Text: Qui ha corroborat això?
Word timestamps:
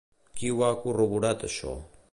Qui 0.39 0.49
ha 0.59 0.71
corroborat 0.87 1.47
això? 1.51 1.77